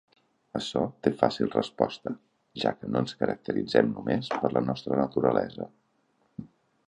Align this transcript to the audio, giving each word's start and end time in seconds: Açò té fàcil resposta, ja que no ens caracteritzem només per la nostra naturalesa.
Açò 0.59 0.79
té 1.07 1.11
fàcil 1.19 1.51
resposta, 1.55 2.13
ja 2.63 2.71
que 2.79 2.89
no 2.95 3.03
ens 3.05 3.15
caracteritzem 3.19 3.93
només 3.99 4.33
per 4.45 4.53
la 4.57 4.65
nostra 4.71 4.99
naturalesa. 5.03 5.69